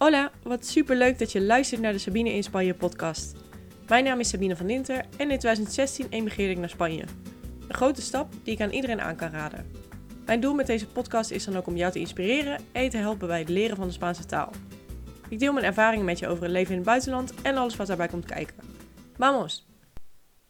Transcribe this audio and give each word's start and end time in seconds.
Hola, 0.00 0.30
wat 0.42 0.66
super 0.66 0.96
leuk 0.96 1.18
dat 1.18 1.32
je 1.32 1.40
luistert 1.40 1.80
naar 1.80 1.92
de 1.92 1.98
Sabine 1.98 2.32
in 2.32 2.42
Spanje 2.42 2.74
podcast. 2.74 3.34
Mijn 3.88 4.04
naam 4.04 4.20
is 4.20 4.28
Sabine 4.28 4.56
van 4.56 4.66
Dinter 4.66 4.96
en 4.96 5.30
in 5.30 5.38
2016 5.38 6.06
emigreerde 6.10 6.52
ik 6.52 6.58
naar 6.58 6.68
Spanje. 6.68 7.04
Een 7.68 7.74
grote 7.74 8.02
stap 8.02 8.32
die 8.42 8.54
ik 8.54 8.60
aan 8.60 8.70
iedereen 8.70 9.00
aan 9.00 9.16
kan 9.16 9.30
raden. 9.30 9.70
Mijn 10.26 10.40
doel 10.40 10.54
met 10.54 10.66
deze 10.66 10.86
podcast 10.86 11.30
is 11.30 11.44
dan 11.44 11.56
ook 11.56 11.66
om 11.66 11.76
jou 11.76 11.92
te 11.92 11.98
inspireren 11.98 12.60
en 12.72 12.88
te 12.88 12.96
helpen 12.96 13.28
bij 13.28 13.38
het 13.38 13.48
leren 13.48 13.76
van 13.76 13.86
de 13.86 13.92
Spaanse 13.92 14.26
taal. 14.26 14.52
Ik 15.28 15.38
deel 15.38 15.52
mijn 15.52 15.64
ervaringen 15.64 16.04
met 16.04 16.18
je 16.18 16.28
over 16.28 16.42
het 16.42 16.52
leven 16.52 16.70
in 16.70 16.76
het 16.76 16.86
buitenland 16.86 17.34
en 17.42 17.56
alles 17.56 17.76
wat 17.76 17.86
daarbij 17.86 18.08
komt 18.08 18.26
kijken. 18.26 18.56
Vamos! 19.16 19.66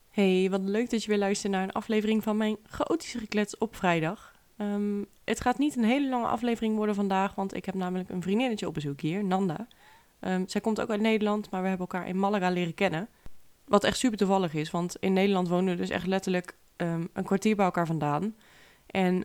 Hey, 0.09 0.49
wat 0.51 0.65
leuk 0.65 0.91
dat 0.91 1.03
je 1.03 1.09
weer 1.09 1.19
luistert 1.19 1.53
naar 1.53 1.63
een 1.63 1.73
aflevering 1.73 2.23
van 2.23 2.37
mijn 2.37 2.57
chaotische 2.63 3.19
geklets 3.19 3.59
op 3.59 3.77
vrijdag. 3.77 4.40
Ehm, 4.61 5.05
het 5.25 5.41
gaat 5.41 5.59
niet 5.59 5.77
een 5.77 5.85
hele 5.85 6.09
lange 6.09 6.27
aflevering 6.27 6.77
worden 6.77 6.95
vandaag, 6.95 7.35
want 7.35 7.55
ik 7.55 7.65
heb 7.65 7.75
namelijk 7.75 8.09
een 8.09 8.23
vriendinnetje 8.23 8.67
op 8.67 8.75
bezoek 8.75 9.01
hier, 9.01 9.25
Nanda. 9.25 9.67
Um, 10.21 10.49
zij 10.49 10.61
komt 10.61 10.81
ook 10.81 10.91
uit 10.91 11.01
Nederland, 11.01 11.51
maar 11.51 11.63
we 11.63 11.69
hebben 11.69 11.87
elkaar 11.87 12.09
in 12.09 12.19
Malaga 12.19 12.51
leren 12.51 12.75
kennen. 12.75 13.09
Wat 13.65 13.85
echt 13.85 13.99
super 13.99 14.19
toevallig 14.19 14.55
is, 14.55 14.71
want 14.71 14.97
in 14.97 15.13
Nederland 15.13 15.49
wonen 15.49 15.75
we 15.75 15.81
dus 15.81 15.91
echt 15.91 16.07
letterlijk 16.07 16.57
um, 16.77 17.09
een 17.13 17.25
kwartier 17.25 17.57
bij 17.57 17.65
elkaar 17.65 17.87
vandaan. 17.87 18.35
En 18.87 19.23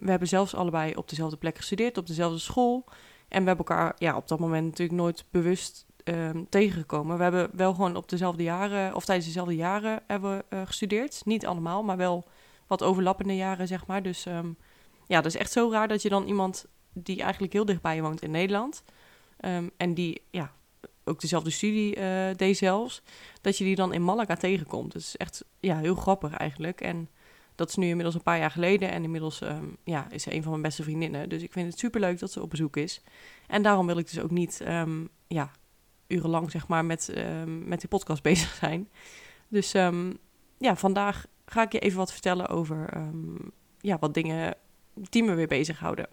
we 0.00 0.10
hebben 0.10 0.28
zelfs 0.28 0.54
allebei 0.54 0.94
op 0.94 1.08
dezelfde 1.08 1.36
plek 1.36 1.56
gestudeerd, 1.56 1.98
op 1.98 2.06
dezelfde 2.06 2.38
school. 2.38 2.84
En 3.28 3.40
we 3.42 3.48
hebben 3.48 3.66
elkaar 3.66 3.94
ja, 3.98 4.16
op 4.16 4.28
dat 4.28 4.38
moment 4.38 4.64
natuurlijk 4.64 4.98
nooit 4.98 5.24
bewust 5.30 5.86
tegengekomen. 6.48 7.16
We 7.16 7.22
hebben 7.22 7.48
wel 7.52 7.74
gewoon 7.74 7.96
op 7.96 8.08
dezelfde 8.08 8.42
jaren, 8.42 8.94
of 8.94 9.04
tijdens 9.04 9.26
dezelfde 9.26 9.56
jaren 9.56 10.02
hebben 10.06 10.36
we 10.36 10.56
uh, 10.56 10.62
gestudeerd. 10.64 11.22
Niet 11.24 11.46
allemaal, 11.46 11.82
maar 11.82 11.96
wel 11.96 12.24
wat 12.66 12.82
overlappende 12.82 13.36
jaren, 13.36 13.66
zeg 13.66 13.86
maar. 13.86 14.02
Dus 14.02 14.26
ja, 15.06 15.16
dat 15.20 15.34
is 15.34 15.36
echt 15.36 15.52
zo 15.52 15.70
raar 15.70 15.88
dat 15.88 16.02
je 16.02 16.08
dan 16.08 16.26
iemand 16.26 16.66
die 16.92 17.22
eigenlijk 17.22 17.52
heel 17.52 17.64
dichtbij 17.64 17.94
je 17.94 18.02
woont 18.02 18.22
in 18.22 18.30
Nederland. 18.30 18.82
Um, 19.40 19.70
en 19.76 19.94
die 19.94 20.22
ja, 20.30 20.52
ook 21.04 21.20
dezelfde 21.20 21.50
studie 21.50 21.96
uh, 21.96 22.34
deed 22.36 22.56
zelfs. 22.56 23.02
Dat 23.40 23.58
je 23.58 23.64
die 23.64 23.74
dan 23.74 23.92
in 23.92 24.04
Malaga 24.04 24.34
tegenkomt. 24.34 24.92
Dat 24.92 25.02
is 25.02 25.16
echt 25.16 25.44
ja, 25.60 25.78
heel 25.78 25.94
grappig 25.94 26.32
eigenlijk. 26.32 26.80
En 26.80 27.08
dat 27.54 27.68
is 27.68 27.76
nu 27.76 27.86
inmiddels 27.86 28.14
een 28.14 28.22
paar 28.22 28.38
jaar 28.38 28.50
geleden. 28.50 28.90
En 28.90 29.02
inmiddels 29.02 29.40
um, 29.40 29.76
ja, 29.84 30.10
is 30.10 30.22
ze 30.22 30.34
een 30.34 30.42
van 30.42 30.50
mijn 30.50 30.62
beste 30.62 30.82
vriendinnen. 30.82 31.28
Dus 31.28 31.42
ik 31.42 31.52
vind 31.52 31.70
het 31.70 31.78
super 31.78 32.00
leuk 32.00 32.18
dat 32.18 32.32
ze 32.32 32.42
op 32.42 32.50
bezoek 32.50 32.76
is. 32.76 33.00
En 33.46 33.62
daarom 33.62 33.86
wil 33.86 33.98
ik 33.98 34.10
dus 34.10 34.20
ook 34.20 34.30
niet 34.30 34.62
um, 34.68 35.08
ja, 35.26 35.50
urenlang 36.06 36.50
zeg 36.50 36.68
maar, 36.68 36.84
met, 36.84 37.14
met 37.46 37.80
die 37.80 37.88
podcast 37.88 38.22
bezig 38.32 38.54
zijn. 38.54 38.88
Dus 39.48 39.72
ja, 40.58 40.76
vandaag 40.76 41.26
ga 41.46 41.62
ik 41.62 41.72
je 41.72 41.78
even 41.78 41.98
wat 41.98 42.12
vertellen 42.12 42.48
over 42.48 42.88
ja, 43.80 43.98
wat 43.98 44.14
dingen 44.14 44.56
die 44.96 45.22
me 45.22 45.34
weer 45.34 45.46
bezighouden. 45.46 46.08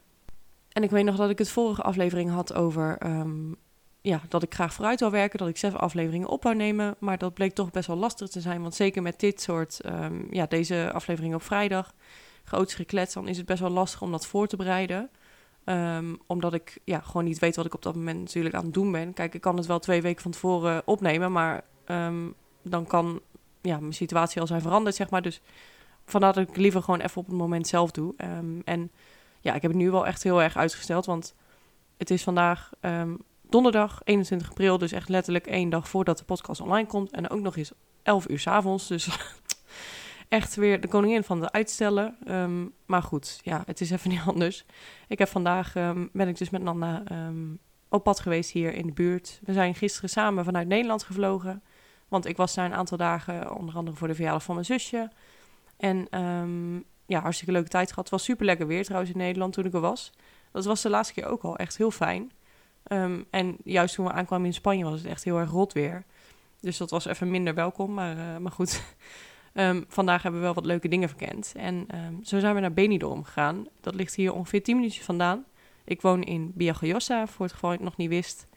En 0.69 0.83
ik 0.83 0.89
weet 0.89 1.05
nog 1.05 1.15
dat 1.15 1.29
ik 1.29 1.37
het 1.37 1.49
vorige 1.49 1.81
aflevering 1.81 2.29
had 2.31 2.53
over 2.53 3.05
um, 3.05 3.55
ja, 4.01 4.21
dat 4.29 4.43
ik 4.43 4.53
graag 4.53 4.73
vooruit 4.73 4.99
wil 4.99 5.11
werken, 5.11 5.39
dat 5.39 5.47
ik 5.47 5.57
zelf 5.57 5.75
afleveringen 5.75 6.27
op 6.27 6.43
wou 6.43 6.55
nemen. 6.55 6.95
Maar 6.99 7.17
dat 7.17 7.33
bleek 7.33 7.53
toch 7.53 7.71
best 7.71 7.87
wel 7.87 7.97
lastig 7.97 8.29
te 8.29 8.41
zijn. 8.41 8.61
Want 8.61 8.75
zeker 8.75 9.01
met 9.01 9.19
dit 9.19 9.41
soort, 9.41 9.79
um, 9.85 10.27
ja, 10.29 10.45
deze 10.45 10.91
aflevering 10.93 11.35
op 11.35 11.41
vrijdag, 11.41 11.93
groots 12.43 12.73
geklets, 12.73 13.13
dan 13.13 13.27
is 13.27 13.37
het 13.37 13.45
best 13.45 13.59
wel 13.59 13.69
lastig 13.69 14.01
om 14.01 14.11
dat 14.11 14.27
voor 14.27 14.47
te 14.47 14.55
bereiden. 14.55 15.09
Um, 15.65 16.19
omdat 16.27 16.53
ik 16.53 16.77
ja, 16.83 16.99
gewoon 16.99 17.23
niet 17.23 17.39
weet 17.39 17.55
wat 17.55 17.65
ik 17.65 17.73
op 17.73 17.81
dat 17.81 17.95
moment 17.95 18.19
natuurlijk 18.19 18.55
aan 18.55 18.63
het 18.63 18.73
doen 18.73 18.91
ben. 18.91 19.13
Kijk, 19.13 19.33
ik 19.33 19.41
kan 19.41 19.57
het 19.57 19.65
wel 19.65 19.79
twee 19.79 20.01
weken 20.01 20.21
van 20.21 20.31
tevoren 20.31 20.81
opnemen, 20.85 21.31
maar 21.31 21.63
dan 22.63 22.85
kan 22.87 23.21
ja, 23.61 23.79
mijn 23.79 23.93
situatie 23.93 24.41
al 24.41 24.47
zijn 24.47 24.61
veranderd, 24.61 24.95
zeg 24.95 25.09
maar. 25.09 25.21
Dus 25.21 25.41
vandaar 26.05 26.33
dat 26.33 26.49
ik 26.49 26.57
liever 26.57 26.83
gewoon 26.83 26.99
even 26.99 27.21
op 27.21 27.25
het 27.25 27.35
moment 27.35 27.67
zelf 27.67 27.91
doe. 27.91 28.13
Um, 28.17 28.61
en 28.65 28.91
ja, 29.39 29.53
ik 29.53 29.61
heb 29.61 29.71
het 29.71 29.79
nu 29.79 29.91
wel 29.91 30.05
echt 30.05 30.23
heel 30.23 30.41
erg 30.41 30.57
uitgesteld, 30.57 31.05
want 31.05 31.35
het 31.97 32.09
is 32.09 32.23
vandaag 32.23 32.71
um, 32.81 33.17
donderdag 33.41 34.01
21 34.03 34.49
april, 34.49 34.77
dus 34.77 34.91
echt 34.91 35.09
letterlijk 35.09 35.47
één 35.47 35.69
dag 35.69 35.89
voordat 35.89 36.17
de 36.17 36.23
podcast 36.23 36.61
online 36.61 36.87
komt. 36.87 37.11
En 37.11 37.29
ook 37.29 37.41
nog 37.41 37.57
eens 37.57 37.71
11 38.03 38.29
uur 38.29 38.39
s 38.39 38.47
avonds, 38.47 38.87
dus 38.87 39.09
echt 40.29 40.55
weer 40.55 40.81
de 40.81 40.87
koningin 40.87 41.23
van 41.23 41.39
de 41.39 41.51
uitstellen. 41.51 42.17
Um, 42.27 42.73
maar 42.85 43.03
goed, 43.03 43.39
ja, 43.43 43.63
het 43.65 43.81
is 43.81 43.91
even 43.91 44.09
niet 44.13 44.21
anders. 44.25 44.65
Ik 45.07 45.19
heb 45.19 45.27
vandaag, 45.27 45.73
ben 46.11 46.27
ik 46.27 46.37
dus 46.37 46.49
met 46.49 46.61
Nanda 46.61 47.03
op 47.93 48.03
pad 48.03 48.19
geweest 48.19 48.51
hier 48.51 48.73
in 48.73 48.85
de 48.85 48.93
buurt. 48.93 49.39
We 49.43 49.53
zijn 49.53 49.75
gisteren 49.75 50.09
samen 50.09 50.45
vanuit 50.45 50.67
Nederland 50.67 51.03
gevlogen, 51.03 51.63
want 52.07 52.25
ik 52.25 52.37
was 52.37 52.53
daar 52.53 52.65
een 52.65 52.73
aantal 52.73 52.97
dagen, 52.97 53.55
onder 53.55 53.75
andere 53.75 53.97
voor 53.97 54.07
de 54.07 54.15
verjaardag 54.15 54.43
van 54.43 54.53
mijn 54.53 54.65
zusje. 54.65 55.11
En 55.83 56.19
um, 56.19 56.83
ja, 57.05 57.21
hartstikke 57.21 57.53
leuke 57.53 57.69
tijd 57.69 57.89
gehad. 57.89 58.03
Het 58.03 58.13
was 58.13 58.23
super 58.23 58.45
lekker 58.45 58.67
weer 58.67 58.83
trouwens 58.83 59.11
in 59.11 59.17
Nederland 59.17 59.53
toen 59.53 59.65
ik 59.65 59.73
er 59.73 59.79
was. 59.79 60.11
Dat 60.51 60.65
was 60.65 60.81
de 60.81 60.89
laatste 60.89 61.13
keer 61.13 61.25
ook 61.25 61.43
al 61.43 61.57
echt 61.57 61.77
heel 61.77 61.91
fijn. 61.91 62.31
Um, 62.87 63.25
en 63.29 63.57
juist 63.63 63.95
toen 63.95 64.05
we 64.05 64.11
aankwamen 64.11 64.45
in 64.45 64.53
Spanje 64.53 64.83
was 64.83 64.99
het 64.99 65.09
echt 65.09 65.23
heel 65.23 65.37
erg 65.37 65.49
rot 65.49 65.73
weer. 65.73 66.03
Dus 66.59 66.77
dat 66.77 66.89
was 66.89 67.05
even 67.05 67.31
minder 67.31 67.53
welkom. 67.53 67.93
Maar, 67.93 68.17
uh, 68.17 68.37
maar 68.37 68.51
goed, 68.51 68.83
um, 69.53 69.85
vandaag 69.97 70.21
hebben 70.21 70.39
we 70.39 70.45
wel 70.45 70.55
wat 70.55 70.65
leuke 70.65 70.87
dingen 70.87 71.09
verkend. 71.09 71.53
En 71.57 71.87
zo 72.23 72.39
zijn 72.39 72.55
we 72.55 72.61
naar 72.61 72.73
Benidorm 72.73 73.23
gegaan. 73.23 73.67
Dat 73.81 73.95
ligt 73.95 74.15
hier 74.15 74.33
ongeveer 74.33 74.63
10 74.63 74.75
minuutjes 74.75 75.05
vandaan. 75.05 75.45
Ik 75.83 76.01
woon 76.01 76.23
in 76.23 76.51
Biagoyosa, 76.55 77.27
voor 77.27 77.45
het 77.45 77.53
geval 77.53 77.69
je 77.69 77.75
het 77.75 77.85
nog 77.85 77.97
niet 77.97 78.09
wist. 78.09 78.47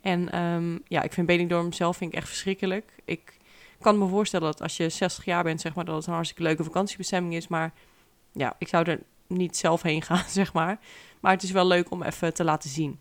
En 0.00 0.28
ja, 0.88 1.02
ik 1.02 1.12
vind 1.12 1.26
Benidorm 1.26 1.72
zelf 1.72 1.96
vind 1.96 2.12
ik 2.12 2.18
echt 2.18 2.28
verschrikkelijk. 2.28 2.92
Ik 3.04 3.36
kan 3.80 3.98
me 3.98 4.08
voorstellen 4.08 4.46
dat 4.46 4.62
als 4.62 4.76
je 4.76 4.88
60 4.88 5.24
jaar 5.24 5.42
bent, 5.42 5.60
zeg 5.60 5.74
maar, 5.74 5.84
dat 5.84 5.96
het 5.96 6.06
een 6.06 6.12
hartstikke 6.12 6.42
leuke 6.42 6.64
vakantiebestemming 6.64 7.34
is. 7.34 7.48
Maar 7.48 7.72
ja, 8.32 8.54
ik 8.58 8.68
zou 8.68 8.90
er 8.90 9.02
niet 9.26 9.56
zelf 9.56 9.82
heen 9.82 10.02
gaan, 10.08 10.24
zeg 10.28 10.52
maar. 10.52 10.78
Maar 11.20 11.32
het 11.32 11.42
is 11.42 11.50
wel 11.50 11.66
leuk 11.66 11.90
om 11.90 12.02
even 12.02 12.34
te 12.34 12.44
laten 12.44 12.70
zien. 12.70 13.00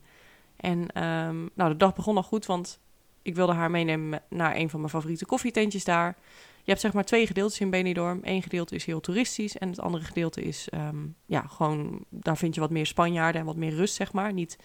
En 0.55 1.03
um, 1.03 1.49
nou, 1.53 1.71
de 1.71 1.77
dag 1.77 1.95
begon 1.95 2.15
al 2.15 2.23
goed, 2.23 2.45
want 2.45 2.79
ik 3.21 3.35
wilde 3.35 3.53
haar 3.53 3.71
meenemen 3.71 4.21
naar 4.29 4.55
een 4.55 4.69
van 4.69 4.79
mijn 4.79 4.91
favoriete 4.91 5.25
koffietentjes 5.25 5.83
daar. 5.83 6.17
Je 6.63 6.71
hebt 6.71 6.81
zeg 6.81 6.93
maar 6.93 7.05
twee 7.05 7.27
gedeeltes 7.27 7.59
in 7.59 7.69
Benidorm. 7.69 8.19
Eén 8.21 8.41
gedeelte 8.41 8.75
is 8.75 8.85
heel 8.85 8.99
toeristisch 8.99 9.57
en 9.57 9.69
het 9.69 9.79
andere 9.79 10.03
gedeelte 10.03 10.41
is, 10.41 10.67
um, 10.73 11.15
ja, 11.25 11.41
gewoon, 11.41 12.05
daar 12.09 12.37
vind 12.37 12.55
je 12.55 12.61
wat 12.61 12.69
meer 12.69 12.85
Spanjaarden 12.85 13.41
en 13.41 13.47
wat 13.47 13.55
meer 13.55 13.75
rust, 13.75 13.95
zeg 13.95 14.13
maar. 14.13 14.33
Niet 14.33 14.57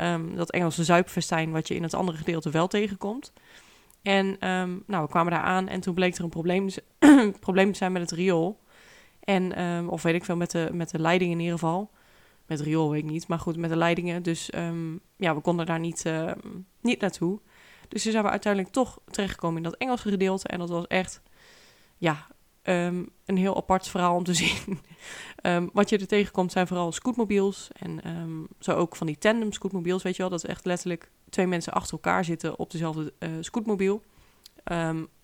um, 0.00 0.36
dat 0.36 0.50
Engelse 0.50 0.84
zuipfestijn 0.84 1.50
wat 1.50 1.68
je 1.68 1.74
in 1.74 1.82
het 1.82 1.94
andere 1.94 2.18
gedeelte 2.18 2.50
wel 2.50 2.66
tegenkomt. 2.66 3.32
En 4.04 4.48
um, 4.48 4.82
nou, 4.86 5.04
we 5.04 5.08
kwamen 5.08 5.32
daar 5.32 5.42
aan 5.42 5.68
en 5.68 5.80
toen 5.80 5.94
bleek 5.94 6.16
er 6.16 6.24
een 6.24 6.30
probleem, 6.30 6.68
probleem 7.40 7.72
te 7.72 7.78
zijn 7.78 7.92
met 7.92 8.02
het 8.02 8.10
riool. 8.10 8.60
En, 9.20 9.62
um, 9.62 9.88
of 9.88 10.02
weet 10.02 10.14
ik 10.14 10.24
veel, 10.24 10.36
met 10.36 10.50
de, 10.50 10.68
met 10.72 10.90
de 10.90 10.98
leiding 10.98 11.30
in 11.32 11.38
ieder 11.38 11.58
geval. 11.58 11.90
Met 12.46 12.60
riool 12.60 12.90
weet 12.90 13.02
ik 13.02 13.10
niet, 13.10 13.28
maar 13.28 13.38
goed, 13.38 13.56
met 13.56 13.70
de 13.70 13.76
leidingen. 13.76 14.22
Dus 14.22 14.54
um, 14.54 15.00
ja, 15.16 15.34
we 15.34 15.40
konden 15.40 15.66
daar 15.66 15.80
niet, 15.80 16.04
niet 16.80 17.00
naartoe. 17.00 17.40
Dus 17.88 18.02
toen 18.02 18.12
zijn 18.12 18.24
we 18.24 18.30
uiteindelijk 18.30 18.72
toch 18.72 18.98
terechtgekomen 19.10 19.56
in 19.56 19.62
dat 19.62 19.76
Engelse 19.76 20.08
gedeelte. 20.08 20.48
En 20.48 20.58
dat 20.58 20.68
was 20.68 20.86
echt, 20.86 21.22
ja, 21.98 22.26
een 22.62 23.12
heel 23.24 23.56
apart 23.56 23.88
verhaal 23.88 24.16
om 24.16 24.24
te 24.24 24.34
zien. 24.44 24.80
wat 25.72 25.88
je 25.88 25.98
er 25.98 26.06
tegenkomt 26.06 26.52
zijn 26.52 26.66
vooral 26.66 26.92
scootmobiels. 26.92 27.68
En 27.72 28.00
zo 28.60 28.72
ook 28.72 28.96
van 28.96 29.06
die 29.06 29.18
tandem 29.18 29.52
scootmobiels, 29.52 30.02
weet 30.02 30.16
je 30.16 30.22
wel. 30.22 30.30
Dat 30.30 30.44
is 30.44 30.50
echt 30.50 30.64
letterlijk 30.64 31.10
twee 31.34 31.46
mensen 31.46 31.72
achter 31.72 31.92
elkaar 31.92 32.24
zitten 32.24 32.58
op 32.58 32.70
dezelfde 32.70 33.12
uh, 33.18 33.30
scootmobiel. 33.40 34.02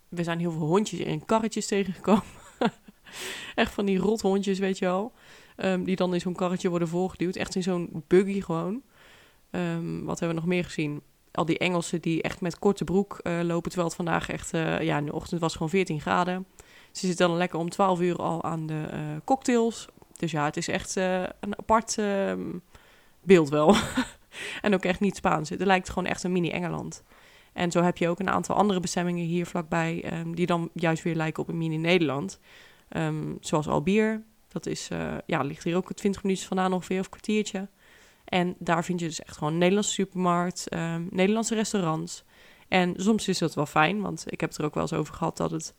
we 0.08 0.22
zijn 0.22 0.38
heel 0.38 0.52
veel 0.52 0.66
hondjes 0.66 1.00
in 1.00 1.24
karretjes 1.24 1.66
tegengekomen. 1.66 2.22
echt 3.54 3.72
van 3.72 3.84
die 3.84 3.98
rothondjes, 3.98 4.58
weet 4.58 4.78
je 4.78 4.84
wel. 4.84 5.12
die 5.84 5.96
dan 5.96 6.14
in 6.14 6.20
zo'n 6.20 6.34
karretje 6.34 6.68
worden 6.68 6.88
voorgeduwd. 6.88 7.36
Echt 7.36 7.54
in 7.54 7.62
zo'n 7.62 8.04
buggy 8.06 8.40
gewoon. 8.40 8.82
wat 10.04 10.18
hebben 10.18 10.28
we 10.28 10.42
nog 10.42 10.46
meer 10.46 10.64
gezien? 10.64 11.02
Al 11.32 11.44
die 11.44 11.58
Engelsen 11.58 12.00
die 12.00 12.22
echt 12.22 12.40
met 12.40 12.58
korte 12.58 12.84
broek 12.84 13.20
uh, 13.22 13.40
lopen. 13.42 13.70
Terwijl 13.70 13.88
het 13.88 13.96
vandaag 13.96 14.28
echt, 14.28 14.54
uh, 14.54 14.80
ja, 14.80 14.98
in 14.98 15.04
de 15.04 15.12
ochtend 15.12 15.40
was 15.40 15.52
gewoon 15.52 15.68
14 15.68 16.00
graden. 16.00 16.46
Ze 16.92 17.06
zitten 17.06 17.28
dan 17.28 17.36
lekker 17.36 17.58
om 17.58 17.68
12 17.68 18.00
uur 18.00 18.16
al 18.16 18.44
aan 18.44 18.66
de 18.66 18.86
cocktails. 19.24 19.88
Dus 20.16 20.30
ja, 20.30 20.44
het 20.44 20.56
is 20.56 20.68
echt 20.68 20.96
een 20.96 21.58
apart 21.58 21.98
beeld 23.22 23.48
wel. 23.48 23.74
en 24.60 24.74
ook 24.74 24.84
echt 24.84 25.00
niet 25.00 25.16
Spaans. 25.16 25.48
Het 25.48 25.64
lijkt 25.64 25.88
gewoon 25.88 26.06
echt 26.06 26.22
een 26.22 26.32
mini-Engeland. 26.32 27.02
En 27.52 27.70
zo 27.70 27.82
heb 27.82 27.96
je 27.96 28.08
ook 28.08 28.18
een 28.18 28.30
aantal 28.30 28.56
andere 28.56 28.80
bestemmingen 28.80 29.24
hier 29.24 29.46
vlakbij... 29.46 30.20
Um, 30.20 30.34
die 30.34 30.46
dan 30.46 30.70
juist 30.74 31.02
weer 31.02 31.14
lijken 31.14 31.42
op 31.42 31.48
een 31.48 31.58
mini-Nederland. 31.58 32.40
Um, 32.96 33.36
zoals 33.40 33.68
Albier. 33.68 34.22
Dat 34.48 34.66
is, 34.66 34.88
uh, 34.92 35.14
ja, 35.26 35.42
ligt 35.42 35.64
hier 35.64 35.76
ook 35.76 35.92
20 35.92 36.22
minuten 36.22 36.46
vandaan 36.46 36.72
ongeveer, 36.72 36.98
of 36.98 37.04
een 37.04 37.10
kwartiertje. 37.10 37.68
En 38.24 38.54
daar 38.58 38.84
vind 38.84 39.00
je 39.00 39.06
dus 39.06 39.22
echt 39.22 39.36
gewoon 39.36 39.52
een 39.52 39.58
Nederlandse 39.58 39.92
supermarkt, 39.92 40.74
um, 40.74 41.08
Nederlandse 41.10 41.54
restaurants. 41.54 42.24
En 42.68 42.94
soms 42.96 43.28
is 43.28 43.38
dat 43.38 43.54
wel 43.54 43.66
fijn, 43.66 44.00
want 44.00 44.24
ik 44.26 44.40
heb 44.40 44.50
het 44.50 44.58
er 44.58 44.64
ook 44.64 44.74
wel 44.74 44.82
eens 44.82 44.92
over 44.92 45.14
gehad 45.14 45.36
dat 45.36 45.50
het 45.50 45.74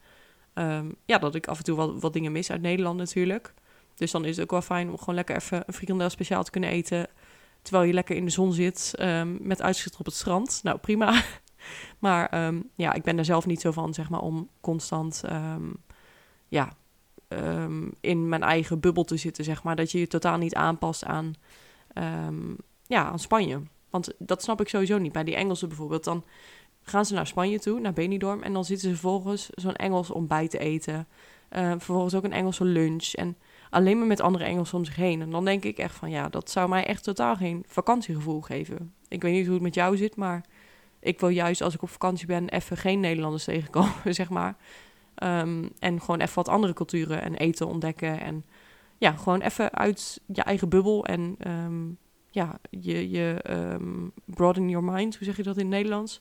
ja, 1.05 1.17
dat 1.17 1.35
ik 1.35 1.47
af 1.47 1.57
en 1.57 1.63
toe 1.63 1.75
wat, 1.75 2.01
wat 2.01 2.13
dingen 2.13 2.31
mis 2.31 2.51
uit 2.51 2.61
Nederland 2.61 2.97
natuurlijk. 2.97 3.53
Dus 3.95 4.11
dan 4.11 4.25
is 4.25 4.35
het 4.35 4.43
ook 4.43 4.51
wel 4.51 4.61
fijn 4.61 4.89
om 4.89 4.97
gewoon 4.97 5.15
lekker 5.15 5.35
even 5.35 5.63
een 5.65 5.73
frikandel 5.73 6.09
speciaal 6.09 6.43
te 6.43 6.51
kunnen 6.51 6.69
eten. 6.69 7.07
Terwijl 7.61 7.87
je 7.87 7.93
lekker 7.93 8.15
in 8.15 8.25
de 8.25 8.31
zon 8.31 8.53
zit 8.53 8.93
um, 8.99 9.37
met 9.41 9.61
uitzicht 9.61 9.97
op 9.97 10.05
het 10.05 10.15
strand. 10.15 10.59
Nou, 10.63 10.77
prima. 10.77 11.23
maar 11.99 12.45
um, 12.45 12.69
ja, 12.75 12.93
ik 12.93 13.03
ben 13.03 13.17
er 13.17 13.25
zelf 13.25 13.45
niet 13.45 13.61
zo 13.61 13.71
van, 13.71 13.93
zeg 13.93 14.09
maar, 14.09 14.21
om 14.21 14.49
constant 14.61 15.23
ja, 16.47 16.73
in 17.99 18.29
mijn 18.29 18.43
eigen 18.43 18.79
bubbel 18.79 19.03
te 19.03 19.17
zitten, 19.17 19.43
zeg 19.43 19.63
maar. 19.63 19.75
Dat 19.75 19.91
je 19.91 19.99
je 19.99 20.07
totaal 20.07 20.37
niet 20.37 20.55
aanpast 20.55 21.05
aan, 21.05 21.33
ja, 22.87 23.03
aan 23.03 23.19
Spanje. 23.19 23.61
Want 23.89 24.13
dat 24.17 24.43
snap 24.43 24.61
ik 24.61 24.67
sowieso 24.67 24.97
niet. 24.97 25.11
Bij 25.11 25.23
die 25.23 25.35
Engelsen 25.35 25.67
bijvoorbeeld, 25.67 26.03
dan 26.03 26.23
gaan 26.81 27.05
ze 27.05 27.13
naar 27.13 27.27
Spanje 27.27 27.59
toe, 27.59 27.79
naar 27.79 27.93
Benidorm. 27.93 28.41
En 28.41 28.53
dan 28.53 28.65
zitten 28.65 28.89
ze 28.89 28.95
vervolgens 28.95 29.49
zo'n 29.49 29.75
Engels 29.75 30.09
ontbijt 30.09 30.51
te 30.51 30.59
eten. 30.59 31.07
Vervolgens 31.49 32.15
ook 32.15 32.23
een 32.23 32.33
Engelse 32.33 32.65
lunch. 32.65 33.13
En 33.13 33.37
alleen 33.71 33.97
maar 33.97 34.07
met 34.07 34.21
andere 34.21 34.43
Engelsen 34.43 34.77
om 34.77 34.85
zich 34.85 34.95
heen. 34.95 35.21
En 35.21 35.29
dan 35.29 35.45
denk 35.45 35.63
ik 35.63 35.77
echt 35.77 35.95
van 35.95 36.09
ja, 36.09 36.29
dat 36.29 36.49
zou 36.49 36.69
mij 36.69 36.85
echt 36.85 37.03
totaal 37.03 37.35
geen 37.35 37.63
vakantiegevoel 37.67 38.41
geven. 38.41 38.93
Ik 39.07 39.21
weet 39.21 39.33
niet 39.33 39.45
hoe 39.45 39.53
het 39.53 39.63
met 39.63 39.73
jou 39.73 39.97
zit, 39.97 40.15
maar 40.15 40.45
ik 40.99 41.19
wil 41.19 41.29
juist 41.29 41.61
als 41.61 41.73
ik 41.73 41.81
op 41.81 41.89
vakantie 41.89 42.27
ben 42.27 42.49
even 42.49 42.77
geen 42.77 42.99
Nederlanders 42.99 43.43
tegenkomen, 43.43 43.93
zeg 44.21 44.29
maar. 44.29 44.55
Um, 45.23 45.69
en 45.79 45.99
gewoon 45.99 46.19
even 46.19 46.35
wat 46.35 46.47
andere 46.47 46.73
culturen 46.73 47.21
en 47.21 47.35
eten 47.35 47.67
ontdekken. 47.67 48.19
En 48.19 48.45
ja, 48.97 49.11
gewoon 49.11 49.41
even 49.41 49.73
uit 49.73 50.21
je 50.25 50.41
eigen 50.41 50.69
bubbel 50.69 51.05
en 51.05 51.35
um, 51.47 51.97
ja, 52.29 52.59
je, 52.69 53.09
je 53.09 53.43
um, 53.49 54.11
broaden 54.25 54.69
your 54.69 54.91
mind. 54.91 55.17
Hoe 55.17 55.25
zeg 55.25 55.37
je 55.37 55.43
dat 55.43 55.57
in 55.57 55.65
het 55.65 55.73
Nederlands? 55.73 56.19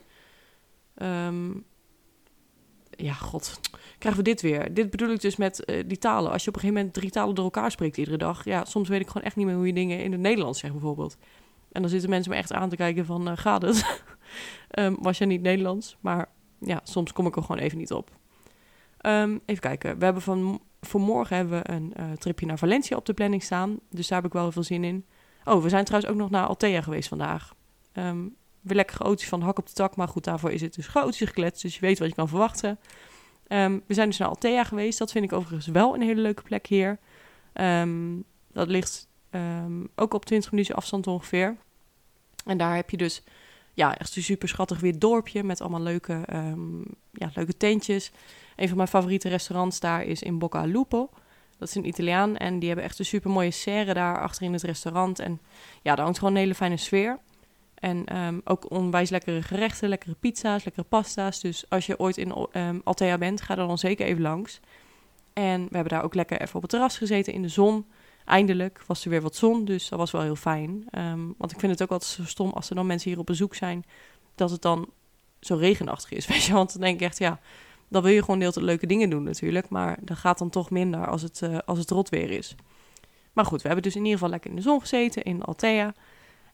Ja, 3.02 3.12
god, 3.12 3.60
krijgen 3.98 4.22
we 4.22 4.28
dit 4.28 4.40
weer. 4.40 4.74
Dit 4.74 4.90
bedoel 4.90 5.10
ik 5.10 5.20
dus 5.20 5.36
met 5.36 5.62
uh, 5.66 5.84
die 5.86 5.98
talen. 5.98 6.32
Als 6.32 6.42
je 6.44 6.48
op 6.48 6.54
een 6.54 6.60
gegeven 6.60 6.82
moment 6.82 6.98
drie 7.00 7.10
talen 7.10 7.34
door 7.34 7.44
elkaar 7.44 7.70
spreekt 7.70 7.96
iedere 7.96 8.16
dag. 8.16 8.44
Ja, 8.44 8.64
soms 8.64 8.88
weet 8.88 9.00
ik 9.00 9.06
gewoon 9.06 9.22
echt 9.22 9.36
niet 9.36 9.46
meer 9.46 9.54
hoe 9.54 9.66
je 9.66 9.72
dingen 9.72 10.02
in 10.02 10.12
het 10.12 10.20
Nederlands 10.20 10.58
zegt 10.58 10.72
bijvoorbeeld. 10.72 11.16
En 11.72 11.80
dan 11.80 11.90
zitten 11.90 12.10
mensen 12.10 12.30
me 12.30 12.36
echt 12.36 12.52
aan 12.52 12.68
te 12.68 12.76
kijken 12.76 13.06
van, 13.06 13.28
uh, 13.28 13.36
gaat 13.36 13.62
het? 13.62 14.02
um, 14.78 14.96
was 15.02 15.18
je 15.18 15.26
niet 15.26 15.42
Nederlands? 15.42 15.96
Maar 16.00 16.28
ja, 16.58 16.80
soms 16.84 17.12
kom 17.12 17.26
ik 17.26 17.36
er 17.36 17.42
gewoon 17.42 17.60
even 17.60 17.78
niet 17.78 17.92
op. 17.92 18.10
Um, 19.06 19.40
even 19.46 19.62
kijken. 19.62 19.98
We 19.98 20.04
hebben 20.04 20.22
van, 20.22 20.60
voor 20.80 21.00
morgen 21.00 21.36
hebben 21.36 21.62
we 21.62 21.70
een 21.70 21.94
uh, 22.00 22.12
tripje 22.12 22.46
naar 22.46 22.58
Valencia 22.58 22.96
op 22.96 23.06
de 23.06 23.14
planning 23.14 23.42
staan. 23.42 23.78
Dus 23.90 24.08
daar 24.08 24.18
heb 24.18 24.26
ik 24.26 24.32
wel 24.32 24.52
veel 24.52 24.62
zin 24.62 24.84
in. 24.84 25.06
Oh, 25.44 25.62
we 25.62 25.68
zijn 25.68 25.84
trouwens 25.84 26.12
ook 26.12 26.18
nog 26.18 26.30
naar 26.30 26.46
Altea 26.46 26.82
geweest 26.82 27.08
vandaag. 27.08 27.54
Um, 27.92 28.36
weer 28.60 28.76
lekker 28.76 28.96
chaotisch 28.96 29.28
van 29.28 29.42
hak 29.42 29.58
op 29.58 29.66
de 29.66 29.72
tak. 29.72 29.96
Maar 29.96 30.08
goed, 30.08 30.24
daarvoor 30.24 30.50
is 30.50 30.60
het 30.60 30.74
dus 30.74 30.86
chaotisch 30.86 31.28
gekletst. 31.28 31.62
Dus 31.62 31.74
je 31.74 31.80
weet 31.80 31.98
wat 31.98 32.08
je 32.08 32.14
kan 32.14 32.28
verwachten. 32.28 32.78
Um, 33.48 33.82
we 33.86 33.94
zijn 33.94 34.08
dus 34.08 34.18
naar 34.18 34.28
Altea 34.28 34.64
geweest. 34.64 34.98
Dat 34.98 35.12
vind 35.12 35.24
ik 35.24 35.32
overigens 35.32 35.66
wel 35.66 35.94
een 35.94 36.02
hele 36.02 36.20
leuke 36.20 36.42
plek 36.42 36.66
hier. 36.66 36.98
Um, 37.54 38.24
dat 38.52 38.68
ligt 38.68 39.08
um, 39.30 39.88
ook 39.94 40.14
op 40.14 40.24
20 40.24 40.50
minuten 40.50 40.74
afstand 40.74 41.06
ongeveer. 41.06 41.56
En 42.44 42.58
daar 42.58 42.76
heb 42.76 42.90
je 42.90 42.96
dus 42.96 43.22
ja, 43.74 43.98
echt 43.98 44.16
een 44.16 44.22
super 44.22 44.48
schattig 44.48 44.80
weer 44.80 44.98
dorpje 44.98 45.42
met 45.42 45.60
allemaal 45.60 45.80
leuke, 45.80 46.24
ja, 47.12 47.30
leuke 47.34 47.56
tentjes. 47.56 48.10
Een 48.56 48.68
van 48.68 48.76
mijn 48.76 48.88
favoriete 48.88 49.28
restaurants 49.28 49.80
daar 49.80 50.02
is 50.04 50.22
in 50.22 50.38
Bocca 50.38 50.64
Lupo. 50.64 51.10
Dat 51.58 51.68
is 51.68 51.74
een 51.74 51.86
Italiaan 51.86 52.36
en 52.36 52.58
die 52.58 52.68
hebben 52.68 52.86
echt 52.86 52.98
een 52.98 53.04
super 53.04 53.30
mooie 53.30 53.50
serre 53.50 53.94
daar 53.94 54.20
achter 54.20 54.42
in 54.42 54.52
het 54.52 54.62
restaurant. 54.62 55.18
En 55.18 55.40
ja, 55.82 55.94
daar 55.94 56.04
hangt 56.04 56.18
gewoon 56.18 56.34
een 56.34 56.40
hele 56.40 56.54
fijne 56.54 56.76
sfeer. 56.76 57.18
En 57.80 58.16
um, 58.16 58.40
ook 58.44 58.70
onwijs 58.70 59.10
lekkere 59.10 59.42
gerechten, 59.42 59.88
lekkere 59.88 60.14
pizza's, 60.20 60.64
lekkere 60.64 60.86
pasta's. 60.86 61.40
Dus 61.40 61.64
als 61.68 61.86
je 61.86 61.98
ooit 61.98 62.16
in 62.16 62.48
um, 62.52 62.80
Altea 62.84 63.18
bent, 63.18 63.40
ga 63.40 63.56
er 63.56 63.66
dan 63.66 63.78
zeker 63.78 64.06
even 64.06 64.22
langs. 64.22 64.60
En 65.32 65.60
we 65.60 65.74
hebben 65.74 65.92
daar 65.92 66.04
ook 66.04 66.14
lekker 66.14 66.40
even 66.40 66.54
op 66.54 66.62
het 66.62 66.70
terras 66.70 66.98
gezeten 66.98 67.32
in 67.32 67.42
de 67.42 67.48
zon. 67.48 67.86
Eindelijk 68.24 68.82
was 68.86 69.04
er 69.04 69.10
weer 69.10 69.22
wat 69.22 69.36
zon, 69.36 69.64
dus 69.64 69.88
dat 69.88 69.98
was 69.98 70.10
wel 70.10 70.22
heel 70.22 70.36
fijn. 70.36 70.86
Um, 70.92 71.34
want 71.38 71.52
ik 71.52 71.60
vind 71.60 71.72
het 71.72 71.82
ook 71.82 71.90
altijd 71.90 72.10
zo 72.10 72.24
stom 72.24 72.50
als 72.50 72.68
er 72.70 72.74
dan 72.74 72.86
mensen 72.86 73.10
hier 73.10 73.18
op 73.18 73.26
bezoek 73.26 73.54
zijn, 73.54 73.84
dat 74.34 74.50
het 74.50 74.62
dan 74.62 74.88
zo 75.40 75.56
regenachtig 75.56 76.10
is. 76.10 76.26
Weet 76.32 76.42
je, 76.44 76.52
want 76.52 76.72
dan 76.72 76.80
denk 76.80 76.94
ik 76.94 77.06
echt, 77.06 77.18
ja, 77.18 77.40
dan 77.88 78.02
wil 78.02 78.12
je 78.12 78.20
gewoon 78.20 78.40
heel 78.40 78.52
veel 78.52 78.62
leuke 78.62 78.86
dingen 78.86 79.10
doen 79.10 79.22
natuurlijk. 79.22 79.68
Maar 79.68 79.98
dat 80.00 80.16
gaat 80.16 80.38
dan 80.38 80.50
toch 80.50 80.70
minder 80.70 81.06
als 81.06 81.22
het, 81.22 81.40
uh, 81.44 81.58
als 81.64 81.78
het 81.78 81.90
rot 81.90 82.08
weer 82.08 82.30
is. 82.30 82.54
Maar 83.32 83.44
goed, 83.44 83.62
we 83.62 83.66
hebben 83.66 83.84
dus 83.84 83.94
in 83.94 84.00
ieder 84.00 84.18
geval 84.18 84.30
lekker 84.30 84.50
in 84.50 84.56
de 84.56 84.62
zon 84.62 84.80
gezeten 84.80 85.22
in 85.22 85.42
Altea. 85.42 85.94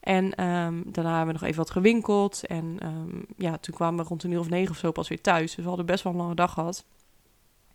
En 0.07 0.25
um, 0.25 0.83
daarna 0.87 1.17
hebben 1.17 1.27
we 1.27 1.41
nog 1.41 1.43
even 1.43 1.57
wat 1.57 1.71
gewinkeld. 1.71 2.47
En 2.47 2.79
um, 2.83 3.27
ja, 3.37 3.59
toen 3.59 3.75
kwamen 3.75 4.03
we 4.03 4.09
rond 4.09 4.23
een 4.23 4.31
uur 4.31 4.39
of 4.39 4.49
negen 4.49 4.71
of 4.71 4.77
zo 4.77 4.93
pas 4.93 5.09
weer 5.09 5.21
thuis. 5.21 5.55
Dus 5.55 5.63
we 5.63 5.69
hadden 5.69 5.87
best 5.87 6.05
wel 6.05 6.13
een 6.13 6.19
lange 6.19 6.35
dag 6.35 6.53
gehad. 6.53 6.85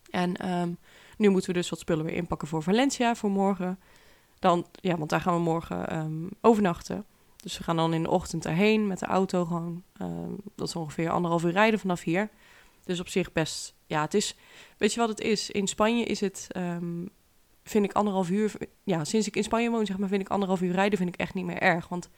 En 0.10 0.51
um, 0.51 0.78
nu 1.18 1.30
moeten 1.30 1.50
we 1.50 1.57
dus 1.57 1.69
wat 1.69 1.80
spullen 1.80 2.06
weer 2.06 2.13
inpakken 2.13 2.48
voor 2.48 2.63
Valencia 2.63 3.16
voor 3.16 3.31
morgen. 3.31 3.80
Dan, 4.39 4.68
ja, 4.74 4.98
want 4.98 5.10
daar 5.10 5.22
gaan 5.22 5.33
we 5.33 5.39
morgen 5.39 6.30
overnachten. 6.42 7.06
Dus 7.36 7.57
we 7.57 7.63
gaan 7.63 7.75
dan 7.75 7.94
in 7.94 8.04
de 8.04 8.10
ochtend 8.10 8.45
erheen 8.45 8.88
met 8.88 9.00
de 9.00 9.06
auto 9.06 9.45
gewoon. 9.45 9.83
dat 10.56 10.68
is 10.68 10.75
ongeveer 10.75 11.10
anderhalf 11.10 11.44
uur 11.44 11.51
rijden 11.51 11.80
vanaf 11.80 12.01
hier. 12.01 12.30
Dus 12.83 13.00
op 13.00 13.07
zich 13.07 13.31
best, 13.31 13.75
ja, 13.86 14.01
het 14.01 14.13
is, 14.13 14.36
weet 14.78 14.94
je 14.94 15.00
wat 15.00 15.10
het 15.10 15.22
is? 15.22 15.50
In 15.50 15.68
Spanje 15.68 16.04
is 16.04 16.19
het, 16.19 16.48
vind 17.71 17.85
ik 17.85 17.94
anderhalf 17.94 18.29
uur, 18.29 18.53
ja, 18.83 19.03
sinds 19.03 19.27
ik 19.27 19.35
in 19.35 19.44
Spanje 19.44 19.69
woon, 19.69 19.85
zeg 19.85 19.97
maar, 19.97 20.09
vind 20.09 20.21
ik 20.21 20.29
anderhalf 20.29 20.62
uur 20.62 20.73
rijden 20.73 20.97
vind 20.97 21.13
ik 21.13 21.19
echt 21.19 21.33
niet 21.33 21.45
meer 21.45 21.59
erg. 21.59 21.88
Want 21.88 22.09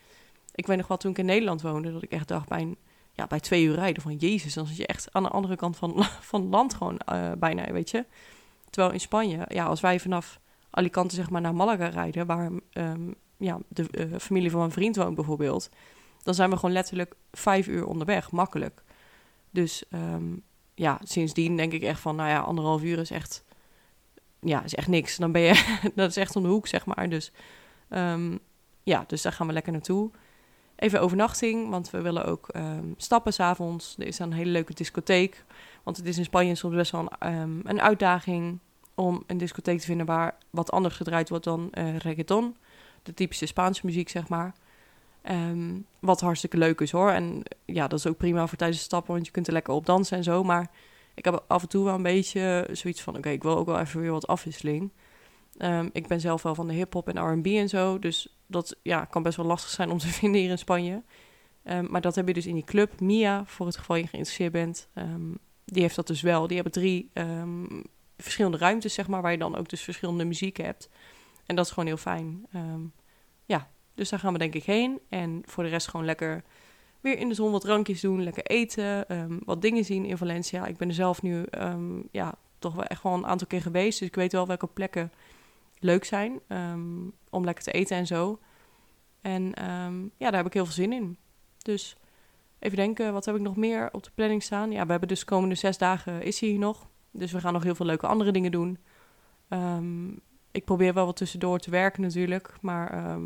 ik 0.56 0.68
weet 0.68 0.78
nog 0.78 0.88
wel, 0.88 0.98
toen 0.98 1.12
ik 1.12 1.18
in 1.18 1.26
Nederland 1.26 1.62
woonde, 1.62 1.92
dat 1.92 2.04
ik 2.04 2.12
echt 2.12 2.28
dacht 2.28 2.48
bij, 2.48 2.62
een, 2.62 2.78
ja, 3.14 3.28
bij 3.28 3.40
twee 3.40 3.64
uur 3.64 3.76
rijden 3.76 4.04
van 4.04 4.16
Jezus, 4.16 4.54
dan 4.54 4.66
zit 4.66 4.78
je 4.78 4.88
echt 4.88 5.08
aan 5.12 5.24
de 5.24 5.30
andere 5.30 5.56
kant 5.56 5.78
van, 5.78 6.04
van 6.32 6.50
land 6.50 6.74
gewoon 6.74 7.00
uh, 7.12 7.32
bijna, 7.38 7.72
weet 7.72 7.90
je. 7.90 8.06
Terwijl 8.70 8.94
in 8.94 9.00
Spanje, 9.00 9.46
ja, 9.48 9.66
als 9.66 9.82
wij 9.82 10.00
vanaf 10.00 10.40
Alicante 10.70 11.16
zeg 11.16 11.30
maar 11.30 11.42
naar 11.42 11.56
Malaga 11.56 11.88
rijden, 11.88 12.26
waar 12.26 12.52
um, 12.74 13.16
ja, 13.38 13.60
de 13.68 13.86
uh, 13.92 14.18
familie 14.20 14.50
van 14.50 14.60
mijn 14.60 14.72
vriend 14.72 14.96
woont 14.96 15.16
bijvoorbeeld, 15.16 15.70
dan 16.24 16.34
zijn 16.34 16.50
we 16.50 16.56
gewoon 16.56 16.72
letterlijk 16.72 17.16
vijf 17.32 17.68
uur 17.68 17.86
onderweg, 17.86 18.32
makkelijk. 18.32 18.84
Dus 19.50 19.84
um, 19.90 20.44
ja, 20.76 21.00
sindsdien 21.04 21.58
denk 21.58 21.74
ik 21.74 21.82
echt 21.82 22.00
van, 22.00 22.16
nou 22.16 22.30
ja, 22.30 22.40
anderhalf 22.40 22.84
uur 22.84 23.00
is 23.00 23.12
echt, 23.12 23.44
ja, 24.44 24.64
is 24.64 24.76
echt 24.76 24.88
niks. 24.88 25.18
Dan 25.18 25.32
ben 25.32 25.42
je, 25.42 25.80
dat 25.96 26.10
is 26.10 26.18
echt 26.18 26.36
om 26.36 26.44
de 26.44 26.50
hoek, 26.50 26.68
zeg 26.68 26.86
maar. 26.86 27.10
Dus 27.10 27.32
um, 27.90 28.40
ja, 28.84 29.04
dus 29.08 29.22
daar 29.22 29.34
gaan 29.34 29.48
we 29.48 29.54
lekker 29.54 29.72
naartoe. 29.72 30.12
Even 30.76 31.02
overnachting, 31.02 31.70
want 31.70 31.90
we 31.90 32.02
willen 32.02 32.26
ook 32.26 32.50
um, 32.56 32.94
stappen 32.98 33.34
s'avonds. 33.34 33.96
Er 33.98 34.08
is 34.08 34.20
een 34.20 34.34
hele 34.34 34.52
leuke 34.52 34.74
discotheek. 34.74 35.46
Want 35.84 35.98
het 35.98 36.06
is 36.06 36.18
in 36.18 36.24
Spanje 36.24 36.56
soms 36.56 36.76
best 36.76 36.92
wel 36.92 37.08
een, 37.20 37.34
um, 37.34 37.62
een 37.64 37.82
uitdaging 37.82 38.60
om 38.96 39.24
een 39.28 39.38
discotheek 39.38 39.80
te 39.80 39.86
vinden 39.86 40.06
waar 40.06 40.36
wat 40.50 40.72
anders 40.72 40.96
gedraaid 40.96 41.30
wordt 41.30 41.44
dan 41.44 41.72
uh, 41.72 41.98
reggaeton. 41.98 42.56
De 43.04 43.14
typische 43.14 43.46
Spaanse 43.46 43.86
muziek, 43.86 44.10
zeg 44.10 44.28
maar. 44.28 44.54
Wat 46.00 46.22
hartstikke 46.22 46.58
leuk 46.58 46.82
is 46.82 46.92
hoor. 46.92 47.10
En 47.10 47.44
ja, 47.66 47.88
dat 47.88 48.00
is 48.00 48.08
ook 48.08 48.18
prima 48.18 48.48
voor 48.48 48.58
tijdens 48.58 48.82
stappen, 48.82 49.14
want 49.14 49.26
je 49.26 49.32
kunt 49.32 49.48
er 49.48 49.54
lekker 49.54 49.74
op 49.74 49.86
dansen 49.86 50.18
en 50.18 50.24
zo. 50.24 50.44
Maar 50.44 50.70
ik 51.14 51.26
heb 51.26 51.44
af 51.48 51.62
en 51.62 51.70
toe 51.70 51.84
wel 51.86 51.96
een 51.96 52.04
beetje 52.04 52.68
zoiets 52.72 53.02
van: 53.02 53.18
oké, 53.18 53.30
ik 53.30 53.44
wil 53.44 53.58
ook 53.58 53.66
wel 53.66 53.80
even 53.80 54.02
weer 54.02 54.12
wat 54.12 54.28
afwisseling. 54.28 54.92
Um, 55.58 55.90
ik 55.94 56.08
ben 56.08 56.20
zelf 56.20 56.42
wel 56.42 56.56
van 56.56 56.68
de 56.68 56.74
hip-hop 56.74 57.10
en 57.10 57.40
RB 57.40 57.46
en 57.46 57.70
zo. 57.70 58.00
Dus 58.00 58.38
dat 58.48 58.76
ja, 58.82 59.06
kan 59.06 59.24
best 59.24 59.38
wel 59.38 59.46
lastig 59.46 59.70
zijn 59.70 59.90
om 59.90 59.98
te 59.98 60.08
vinden 60.20 60.42
hier 60.42 60.50
in 60.50 60.58
Spanje. 60.58 61.04
Um, 61.64 61.88
maar 61.90 62.02
dat 62.02 62.16
heb 62.16 62.28
je 62.28 62.34
dus 62.34 62.46
in 62.46 62.54
die 62.54 62.64
club. 62.64 63.00
Mia, 63.00 63.46
voor 63.46 63.66
het 63.66 63.78
geval 63.78 63.96
je 63.96 64.08
geïnteresseerd 64.08 64.52
bent, 64.52 64.88
um, 64.96 65.38
die 65.66 65.82
heeft 65.82 65.96
dat 65.96 66.08
dus 66.08 66.22
wel. 66.22 66.48
Die 66.48 66.56
hebben 66.56 66.74
drie 66.74 67.12
verschillende 68.18 68.58
ruimtes, 68.58 68.94
zeg 68.94 69.08
maar, 69.08 69.22
waar 69.22 69.32
je 69.32 69.38
dan 69.38 69.56
ook 69.56 69.70
dus 69.70 69.82
verschillende 69.82 70.26
muziek 70.26 70.58
hebt. 70.58 70.90
En 71.46 71.56
dat 71.56 71.66
is 71.66 71.72
gewoon 71.72 71.88
heel 71.88 71.98
fijn. 71.98 72.46
ja, 73.46 73.70
dus 73.96 74.10
daar 74.10 74.20
gaan 74.20 74.34
we 74.34 74.40
denk 74.40 74.54
ik 74.54 74.64
heen. 74.64 75.00
En 75.10 75.42
voor 75.46 75.64
de 75.64 75.70
rest 75.70 75.88
gewoon 75.88 76.06
lekker 76.06 76.44
weer 77.04 77.18
in 77.18 77.28
de 77.30 77.36
zon 77.36 77.52
wat 77.52 77.62
drankjes 77.62 78.02
doen, 78.02 78.24
lekker 78.24 78.46
eten, 78.46 79.06
wat 79.46 79.62
dingen 79.62 79.86
zien 79.86 80.06
in 80.06 80.18
Valencia. 80.18 80.66
Ik 80.66 80.78
ben 80.78 80.88
er 80.88 80.94
zelf 80.94 81.22
nu 81.22 81.46
ja, 82.12 82.36
toch 82.60 82.74
wel 82.74 82.86
echt 82.86 83.04
wel 83.04 83.14
een 83.14 83.26
aantal 83.26 83.48
keer 83.48 83.62
geweest. 83.62 84.00
Dus 84.00 84.08
ik 84.08 84.16
weet 84.16 84.32
wel 84.32 84.48
welke 84.48 84.68
plekken 84.68 85.12
leuk 85.80 86.04
zijn 86.04 86.40
um, 86.48 87.14
om 87.30 87.44
lekker 87.44 87.64
te 87.64 87.72
eten 87.72 87.98
en 87.98 88.08
zo. 88.08 88.40
En 89.22 89.54
ja, 90.18 90.30
daar 90.30 90.36
heb 90.36 90.46
ik 90.46 90.54
heel 90.54 90.66
veel 90.66 90.74
zin 90.74 90.94
in. 90.94 91.18
Dus 91.58 91.98
even 92.60 92.78
denken, 92.78 93.14
wat 93.14 93.26
heb 93.26 93.36
ik 93.36 93.42
nog 93.42 93.56
meer 93.56 93.90
op 93.92 94.04
de 94.04 94.12
planning 94.16 94.44
staan? 94.44 94.72
Ja, 94.72 94.86
we 94.86 94.92
hebben 94.92 95.10
dus 95.10 95.20
de 95.20 95.26
komende 95.26 95.56
zes 95.56 95.78
dagen 95.78 96.22
is 96.22 96.40
hier 96.40 96.60
nog. 96.60 96.88
Dus 97.12 97.32
we 97.32 97.40
gaan 97.40 97.54
nog 97.54 97.64
heel 97.64 97.76
veel 97.76 97.86
leuke 97.86 98.08
andere 98.08 98.32
dingen 98.32 98.52
doen. 98.52 98.78
Ik 100.52 100.66
probeer 100.66 100.94
wel 100.94 101.06
wat 101.06 101.16
tussendoor 101.16 101.60
te 101.60 101.70
werken 101.70 102.02
natuurlijk. 102.02 102.56
Maar 102.62 103.18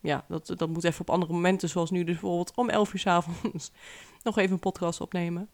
ja, 0.00 0.24
dat, 0.28 0.52
dat 0.56 0.68
moet 0.68 0.84
even 0.84 1.00
op 1.00 1.10
andere 1.10 1.32
momenten. 1.32 1.68
Zoals 1.68 1.90
nu 1.90 1.98
dus 2.04 2.20
bijvoorbeeld 2.20 2.52
om 2.54 2.68
11 2.68 2.92
uur 2.92 3.00
s 3.00 3.06
avonds 3.06 3.72
nog 4.22 4.38
even 4.38 4.52
een 4.52 4.58
podcast 4.58 5.00
opnemen. 5.00 5.50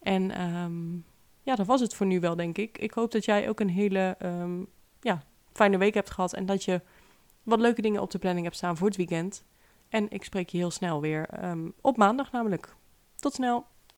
En 0.00 0.22
ja, 1.42 1.54
dat 1.54 1.66
was 1.66 1.80
het 1.80 1.94
voor 1.94 2.06
nu 2.06 2.20
wel, 2.20 2.36
denk 2.36 2.58
ik. 2.58 2.78
Ik 2.78 2.92
hoop 2.92 3.12
dat 3.12 3.24
jij 3.24 3.48
ook 3.48 3.60
een 3.60 3.68
hele 3.68 4.16
ja, 5.00 5.22
fijne 5.52 5.78
week 5.78 5.94
hebt 5.94 6.10
gehad 6.10 6.32
en 6.32 6.46
dat 6.46 6.64
je 6.64 6.80
wat 7.42 7.60
leuke 7.60 7.82
dingen 7.82 8.02
op 8.02 8.10
de 8.10 8.18
planning 8.18 8.44
hebt 8.44 8.56
staan 8.56 8.76
voor 8.76 8.86
het 8.86 8.96
weekend. 8.96 9.44
En 9.88 10.10
ik 10.10 10.24
spreek 10.24 10.48
je 10.48 10.58
heel 10.58 10.70
snel 10.70 11.00
weer 11.00 11.44
um, 11.44 11.74
op 11.80 11.96
maandag 11.96 12.32
namelijk. 12.32 12.74
Tot 13.16 13.34
snel! 13.34 13.66